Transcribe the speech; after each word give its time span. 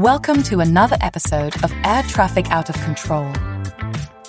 Welcome 0.00 0.42
to 0.44 0.60
another 0.60 0.96
episode 1.02 1.62
of 1.62 1.70
Air 1.84 2.02
Traffic 2.04 2.50
Out 2.50 2.70
of 2.70 2.74
Control, 2.84 3.30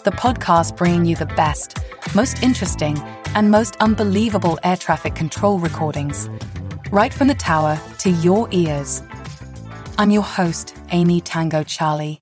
the 0.03 0.11
podcast 0.11 0.75
bringing 0.75 1.05
you 1.05 1.15
the 1.15 1.27
best, 1.27 1.77
most 2.13 2.43
interesting, 2.43 2.99
and 3.35 3.49
most 3.49 3.77
unbelievable 3.77 4.59
air 4.65 4.75
traffic 4.75 5.15
control 5.15 5.59
recordings, 5.59 6.29
right 6.91 7.13
from 7.13 7.29
the 7.29 7.35
tower 7.35 7.79
to 7.99 8.09
your 8.09 8.49
ears. 8.51 9.01
I'm 9.97 10.11
your 10.11 10.23
host, 10.23 10.75
Amy 10.89 11.21
Tango 11.21 11.63
Charlie. 11.63 12.19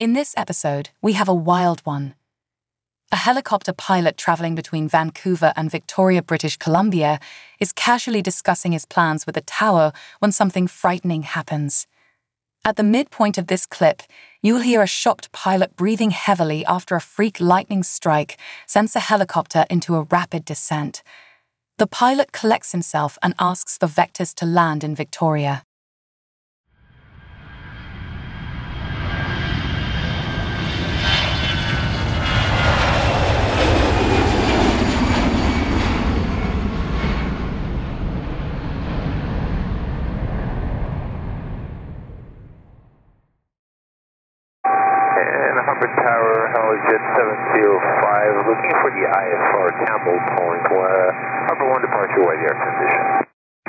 In 0.00 0.14
this 0.14 0.32
episode, 0.34 0.88
we 1.02 1.12
have 1.12 1.28
a 1.28 1.34
wild 1.34 1.80
one. 1.80 2.14
A 3.12 3.16
helicopter 3.16 3.74
pilot 3.74 4.16
traveling 4.16 4.54
between 4.54 4.88
Vancouver 4.88 5.52
and 5.54 5.70
Victoria, 5.70 6.22
British 6.22 6.56
Columbia, 6.56 7.20
is 7.60 7.72
casually 7.72 8.22
discussing 8.22 8.72
his 8.72 8.86
plans 8.86 9.26
with 9.26 9.34
the 9.34 9.42
tower 9.42 9.92
when 10.20 10.32
something 10.32 10.66
frightening 10.66 11.24
happens. 11.24 11.86
At 12.64 12.76
the 12.76 12.82
midpoint 12.82 13.38
of 13.38 13.46
this 13.46 13.66
clip, 13.66 14.02
you'll 14.42 14.60
hear 14.60 14.82
a 14.82 14.86
shocked 14.86 15.32
pilot 15.32 15.76
breathing 15.76 16.10
heavily 16.10 16.64
after 16.66 16.96
a 16.96 17.00
freak 17.00 17.40
lightning 17.40 17.82
strike 17.82 18.36
sends 18.66 18.92
the 18.92 19.00
helicopter 19.00 19.64
into 19.70 19.96
a 19.96 20.02
rapid 20.02 20.44
descent. 20.44 21.02
The 21.78 21.86
pilot 21.86 22.32
collects 22.32 22.72
himself 22.72 23.18
and 23.22 23.34
asks 23.38 23.78
the 23.78 23.86
Vectors 23.86 24.34
to 24.34 24.46
land 24.46 24.82
in 24.82 24.94
Victoria. 24.94 25.62
The 48.98 49.06
IFR 49.06 49.68
Campbell 49.86 50.18
Point, 50.34 50.64
uh, 50.74 50.82
Harbor 51.46 51.70
1 51.70 51.86
departure, 51.86 52.22
wide 52.26 52.42
air 52.42 52.56
transition. 52.58 53.28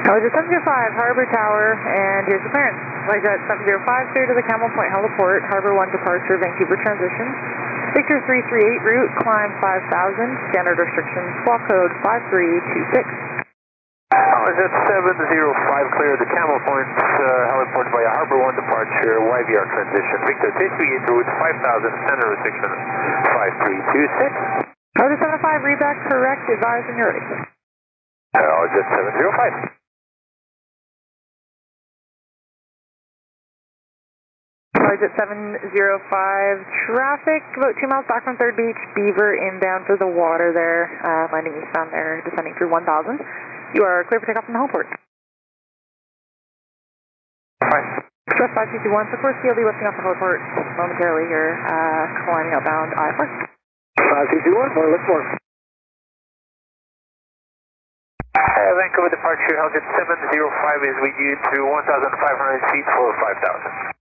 Helijet 0.10 0.34
705, 0.34 0.66
Harbor 0.98 1.28
Tower, 1.30 1.78
and 1.78 2.26
here's 2.26 2.42
the 2.42 2.50
clearance. 2.50 2.82
Helijet 3.06 3.46
705, 3.46 4.10
clear 4.16 4.26
to 4.26 4.34
the 4.34 4.46
Campbell 4.50 4.74
Point 4.74 4.90
Heliport, 4.90 5.46
Harbor 5.46 5.78
1 5.78 5.94
departure, 5.94 6.42
Vancouver 6.42 6.82
transition. 6.82 7.30
Victor 7.94 8.18
338 8.26 8.82
route, 8.82 9.12
climb 9.22 9.54
5000, 9.62 10.50
standard 10.50 10.82
restrictions, 10.82 11.30
squawk 11.46 11.62
code 11.70 11.94
5326. 12.02 13.06
Helijet 14.10 14.74
705, 14.90 15.94
clear 15.94 16.18
the 16.18 16.26
Campbell 16.26 16.58
Point 16.66 16.90
uh, 16.98 17.54
Heliport 17.54 17.94
via 17.94 18.10
Harbor 18.18 18.42
1 18.42 18.58
departure, 18.58 19.22
YVR 19.22 19.68
transition. 19.78 20.18
Victor 20.26 20.50
338 20.58 21.06
route, 21.06 21.30
5000, 21.38 22.02
standard 22.10 22.30
restriction, 22.34 22.72
5326. 24.66 24.79
Helijet 25.00 25.16
75, 25.16 25.64
read 25.64 25.80
back 25.80 25.96
correct, 26.12 26.44
advise 26.52 26.84
when 26.92 27.00
you're 27.00 27.16
ready. 27.16 27.24
Helijet 28.36 28.84
705. 28.84 29.80
Helijet 34.76 35.16
705, 35.16 36.68
traffic 36.92 37.48
about 37.56 37.80
2 37.80 37.88
miles 37.88 38.04
back 38.12 38.28
from 38.28 38.36
Third 38.36 38.60
Beach, 38.60 38.76
Beaver 38.92 39.40
inbound 39.40 39.88
for 39.88 39.96
the 39.96 40.04
water 40.04 40.52
there, 40.52 40.92
uh, 41.00 41.32
landing 41.32 41.56
eastbound 41.56 41.96
there, 41.96 42.20
descending 42.28 42.52
through 42.60 42.68
1000. 42.68 43.24
You 43.80 43.88
are 43.88 44.04
clear 44.12 44.20
for 44.20 44.28
takeoff 44.28 44.52
from 44.52 44.60
the 44.60 44.60
home 44.60 44.72
port. 44.76 44.92
Express 48.28 48.52
5221, 48.84 48.84
so 48.84 49.16
of 49.16 49.22
course 49.24 49.40
you'll 49.48 49.56
be 49.56 49.64
lifting 49.64 49.88
off 49.88 49.96
the 49.96 50.04
heliport 50.04 50.44
momentarily 50.76 51.24
here, 51.32 51.56
uh, 51.72 52.28
climbing 52.28 52.52
outbound 52.52 52.92
IFR. 54.20 54.28
5221, 54.28 54.76
more 54.76 54.90
lift 54.92 55.08
more. 55.08 55.24
Uh, 58.36 58.72
Vancouver 58.76 59.12
departure, 59.16 59.56
Helijet 59.56 59.84
705 59.96 60.92
is 60.92 60.98
with 61.00 61.16
you 61.24 61.34
to 61.40 61.58
1,500 61.64 62.72
feet 62.72 62.88
for 62.96 63.08
5,000. 63.16 63.96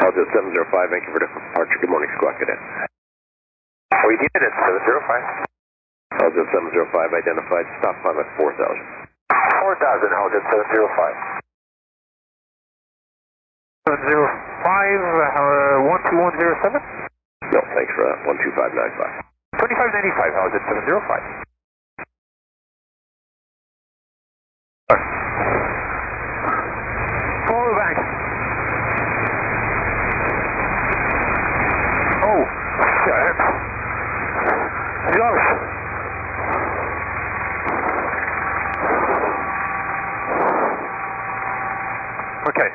Helijet 0.00 0.28
705, 0.32 0.96
Vancouver 0.96 1.20
departure. 1.28 1.78
Good 1.80 1.92
morning, 1.92 2.10
squawk 2.16 2.36
cadet. 2.40 2.56
We 4.08 4.16
did 4.16 4.40
it, 4.40 4.52
705. 4.56 5.44
Helijet 6.16 6.48
705 6.48 7.12
identified. 7.12 7.66
Stop 7.84 7.96
climb 8.00 8.16
at 8.16 8.28
4,000. 8.40 8.80
4,000, 9.28 10.08
Helijet 10.08 10.44
705. 10.48 11.42
705, 13.84 14.00
uh, 15.36 16.00
12107? 16.08 17.01
No, 17.52 17.60
thanks 17.76 17.92
uh, 17.92 17.96
for 17.96 18.04
that. 18.08 18.24
12595. 18.24 19.60
2595, 19.60 20.32
Helijet 20.32 20.64
705. 20.64 21.44
Follow 27.48 27.74
back. 27.76 27.96
Oh, 32.24 32.42
shit. 33.04 33.36
Yes. 35.12 35.40
Okay. 42.48 42.70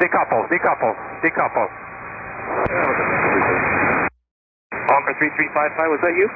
Decouple, 0.00 0.42
decouple, 0.48 0.94
decouple. 1.22 1.66
Honker 4.88 5.14
3355, 5.20 5.92
was 5.92 6.00
that 6.04 6.14
you? 6.16 6.28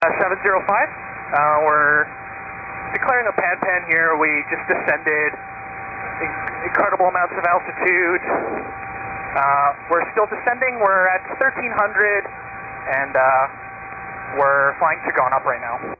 Uh, 0.00 0.12
705. 0.22 0.62
Uh, 0.64 1.66
we're 1.68 2.06
declaring 2.96 3.26
a 3.28 3.34
pad 3.36 3.58
pan 3.60 3.82
here. 3.90 4.16
We 4.16 4.30
just 4.48 4.64
descended 4.70 5.30
in- 6.22 6.38
incredible 6.70 7.10
amounts 7.10 7.34
of 7.36 7.44
altitude. 7.44 8.22
Uh, 9.36 9.68
we're 9.92 10.06
still 10.16 10.30
descending. 10.30 10.80
We're 10.80 11.10
at 11.12 11.26
1300 11.36 12.24
and 12.88 13.12
uh, 13.12 13.44
we're 14.40 14.78
flying 14.80 15.02
to 15.04 15.12
going 15.12 15.34
up 15.34 15.44
right 15.44 15.60
now. 15.60 15.97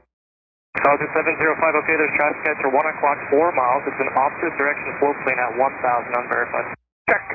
Helijet 0.83 1.11
705, 1.11 1.81
okay, 1.83 1.95
there's 1.99 2.15
traffic 2.15 2.43
at 2.47 2.57
your 2.63 2.71
1 2.71 2.93
o'clock, 2.95 3.17
4 3.31 3.51
miles. 3.55 3.83
It's 3.87 4.01
an 4.01 4.11
opposite 4.15 4.55
direction 4.59 4.89
float 4.99 5.17
plane 5.27 5.39
at 5.39 5.51
1,000 5.57 6.21
unverified. 6.23 6.67
Check. 7.11 7.25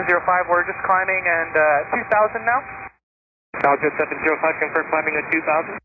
705, 0.00 0.48
we're 0.48 0.64
just 0.64 0.80
climbing 0.88 1.22
and 1.24 1.52
uh, 1.52 1.96
2000 2.08 2.44
now. 2.48 2.60
Helijet 3.60 3.92
705, 4.00 4.64
confirm 4.64 4.86
climbing 4.88 5.14
at 5.20 5.26
2,000. 5.32 5.76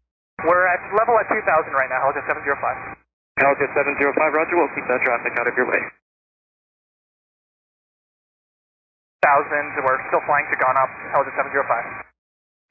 We're 0.47 0.67
at 0.71 0.81
level 0.95 1.19
at 1.19 1.27
2000 1.27 1.43
right 1.75 1.91
now, 1.91 1.99
Helijet 2.07 2.23
705. 2.31 2.95
Helijet 3.43 3.71
705, 3.75 4.39
roger, 4.39 4.55
we'll 4.55 4.71
keep 4.77 4.87
that 4.87 5.01
traffic 5.03 5.33
out 5.41 5.47
of 5.51 5.55
your 5.59 5.67
way. 5.67 5.81
1000, 9.25 9.83
we're 9.83 9.99
still 10.13 10.23
flying 10.29 10.47
to 10.53 10.57
gone 10.61 10.77
up, 10.79 10.91
Helijet 11.11 11.35
705. 11.35 12.11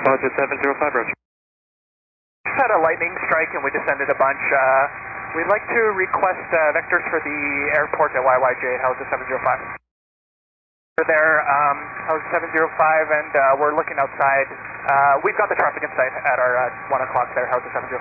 Helijet 0.06 0.32
705, 0.38 0.99
roger. 0.99 1.14
Just 2.44 2.61
had 2.61 2.76
a 2.76 2.81
lightning 2.85 3.11
strike 3.25 3.49
and 3.56 3.64
we 3.64 3.73
descended 3.73 4.06
a 4.12 4.19
bunch. 4.20 4.38
Uh, 4.38 4.85
we'd 5.35 5.49
like 5.49 5.64
to 5.64 5.81
request 5.96 6.44
uh, 6.52 6.76
vectors 6.76 7.02
for 7.08 7.19
the 7.25 7.38
airport 7.73 8.12
at 8.12 8.20
YYJ 8.20 8.64
Helijet 8.85 9.08
705. 9.08 9.81
We're 11.00 11.08
there, 11.11 11.43
um, 11.43 11.76
Helijet 12.06 12.31
705, 12.55 13.19
and 13.19 13.32
uh, 13.35 13.43
we're 13.58 13.75
looking 13.75 13.99
outside. 13.99 14.46
Uh, 14.87 15.25
we've 15.26 15.35
got 15.35 15.49
the 15.50 15.58
traffic 15.58 15.82
in 15.82 15.91
sight 15.96 16.14
at 16.14 16.38
our 16.38 16.55
uh, 16.69 16.94
1 16.94 17.06
o'clock 17.08 17.32
there, 17.35 17.49
Helijet 17.49 17.73
705. 17.75 17.99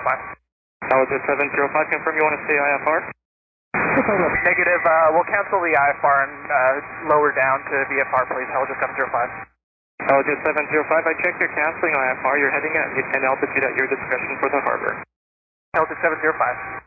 Helijet 0.92 1.24
705, 1.24 1.90
confirm 1.90 2.14
you 2.14 2.22
want 2.22 2.36
to 2.38 2.44
stay 2.46 2.54
IFR? 2.54 3.00
Negative. 3.74 4.82
Uh, 4.84 5.16
we'll 5.16 5.26
cancel 5.26 5.58
the 5.58 5.72
IFR 5.74 6.18
and 6.28 6.36
uh, 6.46 7.10
lower 7.10 7.32
down 7.32 7.64
to 7.64 7.76
VFR, 7.90 8.28
please. 8.28 8.46
Helijet 8.52 8.76
705. 8.78 9.53
Helijet 10.02 10.42
705, 10.42 11.06
I 11.06 11.14
checked 11.22 11.38
your 11.38 11.52
canceling 11.54 11.94
IFR. 11.94 12.34
You're 12.42 12.50
heading 12.50 12.74
at 12.74 12.90
an 13.14 13.22
altitude 13.22 13.62
at 13.62 13.74
your 13.78 13.86
discretion 13.86 14.34
for 14.42 14.50
the 14.50 14.58
harbor. 14.66 14.98
Helijet 15.78 15.98
705. 16.02 16.82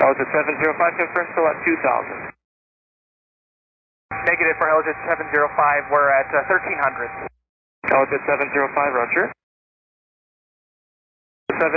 Helijet 0.00 0.28
705, 0.32 1.00
confirm 1.04 1.26
still 1.36 1.46
at 1.48 1.58
2,000. 1.68 2.32
Negative 4.24 4.56
for 4.56 4.66
Helijet 4.72 4.96
705. 5.04 5.92
We're 5.92 6.08
at 6.08 6.28
uh, 6.32 6.48
1300. 6.48 7.28
Helijet 7.92 8.22
705, 8.24 8.96
roger. 8.96 9.28
705, 11.52 11.68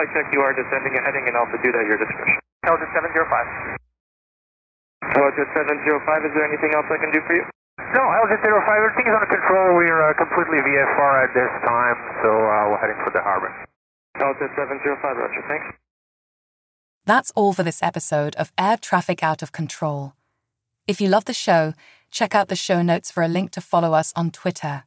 I 0.00 0.06
check 0.16 0.26
you 0.32 0.40
are 0.40 0.56
descending 0.56 0.96
and 0.96 1.04
heading 1.04 1.28
in 1.28 1.36
altitude 1.36 1.76
at 1.76 1.84
your 1.84 2.00
discretion. 2.00 2.40
Helijet 2.64 2.90
705. 2.96 3.76
Helijet 5.12 5.48
705, 5.52 6.24
is 6.24 6.32
there 6.32 6.46
anything 6.48 6.72
else 6.72 6.88
I 6.88 6.96
can 6.96 7.12
do 7.12 7.20
for 7.28 7.36
you? 7.36 7.44
No, 7.92 8.00
Helijet 8.00 8.40
05, 8.40 8.48
everything 8.48 9.06
is 9.06 9.14
under 9.14 9.28
control. 9.28 9.76
We 9.76 9.84
are 9.84 10.10
uh, 10.10 10.14
completely 10.16 10.58
VFR 10.64 11.28
at 11.28 11.32
this 11.36 11.52
time, 11.64 11.96
so 12.24 12.28
uh, 12.32 12.72
we're 12.72 12.80
heading 12.80 13.00
for 13.04 13.12
the 13.12 13.20
harbor. 13.20 13.52
Helijet 14.16 14.54
705, 14.56 15.16
roger, 15.16 15.44
thanks. 15.48 15.76
That's 17.04 17.32
all 17.34 17.52
for 17.52 17.62
this 17.62 17.82
episode 17.82 18.34
of 18.36 18.52
Air 18.56 18.76
Traffic 18.76 19.22
Out 19.22 19.42
of 19.42 19.52
Control. 19.52 20.14
If 20.86 21.00
you 21.00 21.08
love 21.08 21.26
the 21.26 21.34
show, 21.34 21.74
check 22.10 22.34
out 22.34 22.48
the 22.48 22.56
show 22.56 22.80
notes 22.80 23.10
for 23.10 23.22
a 23.22 23.28
link 23.28 23.50
to 23.52 23.60
follow 23.60 23.92
us 23.92 24.12
on 24.16 24.30
Twitter. 24.30 24.84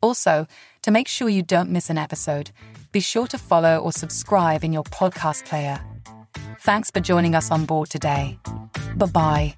Also, 0.00 0.46
to 0.82 0.90
make 0.90 1.08
sure 1.08 1.28
you 1.28 1.42
don't 1.42 1.70
miss 1.70 1.90
an 1.90 1.98
episode, 1.98 2.50
be 2.92 3.00
sure 3.00 3.26
to 3.26 3.38
follow 3.38 3.78
or 3.78 3.92
subscribe 3.92 4.64
in 4.64 4.72
your 4.72 4.84
podcast 4.84 5.44
player. 5.44 5.80
Thanks 6.60 6.90
for 6.90 7.00
joining 7.00 7.34
us 7.34 7.50
on 7.50 7.64
board 7.66 7.90
today. 7.90 8.38
Bye 8.96 9.06
bye. 9.06 9.57